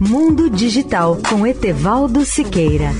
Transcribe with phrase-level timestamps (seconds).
[0.00, 2.92] Mundo Digital com Etevaldo Siqueira.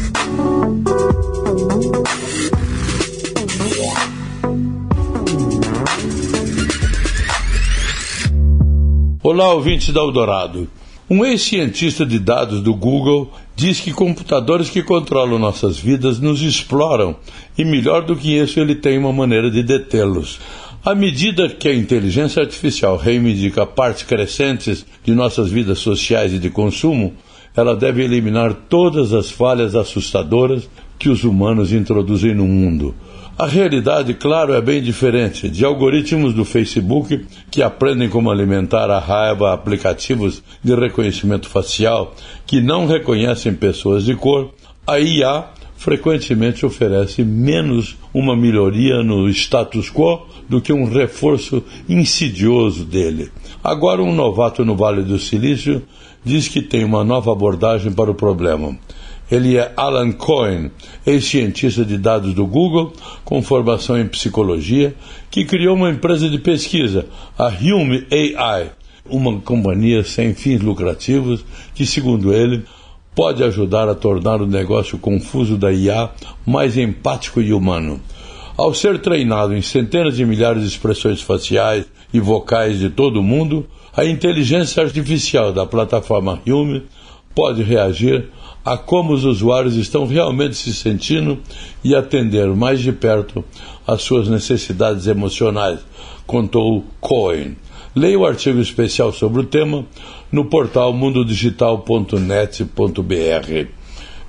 [9.22, 10.68] Olá, ouvintes da Eldorado.
[11.08, 17.14] Um ex-cientista de dados do Google diz que computadores que controlam nossas vidas nos exploram
[17.56, 20.40] e, melhor do que isso, ele tem uma maneira de detê-los.
[20.84, 26.50] À medida que a inteligência artificial reivindica partes crescentes de nossas vidas sociais e de
[26.50, 27.14] consumo,
[27.56, 32.94] ela deve eliminar todas as falhas assustadoras que os humanos introduzem no mundo.
[33.36, 35.48] A realidade, claro, é bem diferente.
[35.48, 42.14] De algoritmos do Facebook que aprendem como alimentar a raiva aplicativos de reconhecimento facial
[42.46, 44.52] que não reconhecem pessoas de cor,
[44.86, 45.44] a IA
[45.78, 53.30] frequentemente oferece menos uma melhoria no status quo do que um reforço insidioso dele.
[53.62, 55.82] Agora, um novato no Vale do Silício
[56.24, 58.76] diz que tem uma nova abordagem para o problema.
[59.30, 60.72] Ele é Alan Cohen,
[61.06, 62.92] ex-cientista de dados do Google,
[63.24, 64.96] com formação em psicologia,
[65.30, 67.06] que criou uma empresa de pesquisa,
[67.38, 68.72] a Hume AI,
[69.08, 71.44] uma companhia sem fins lucrativos
[71.74, 72.64] que, segundo ele,
[73.18, 76.08] pode ajudar a tornar o negócio confuso da IA
[76.46, 78.00] mais empático e humano.
[78.56, 83.22] Ao ser treinado em centenas de milhares de expressões faciais e vocais de todo o
[83.22, 86.84] mundo, a inteligência artificial da plataforma Hume
[87.34, 88.28] pode reagir
[88.64, 91.40] a como os usuários estão realmente se sentindo
[91.82, 93.44] e atender mais de perto
[93.84, 95.80] às suas necessidades emocionais,
[96.24, 97.56] contou Cohen.
[97.98, 99.84] Leia o artigo especial sobre o tema
[100.30, 103.68] no portal mundodigital.net.br.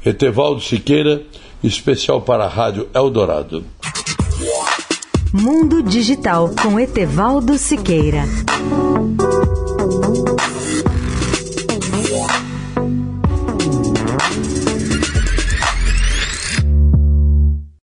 [0.03, 1.21] Etevaldo Siqueira,
[1.63, 3.63] especial para a Rádio Eldorado.
[5.31, 8.23] Mundo Digital com Etevaldo Siqueira.